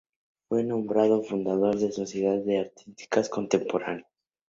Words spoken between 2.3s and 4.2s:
de Artistas Contemporáneos.